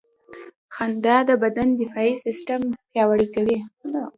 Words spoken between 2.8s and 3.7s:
پیاوړی کوي.